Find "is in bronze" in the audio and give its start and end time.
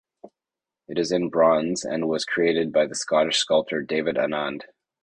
0.97-1.85